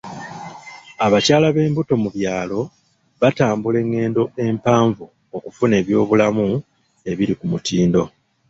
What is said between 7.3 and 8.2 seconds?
ku mutindo.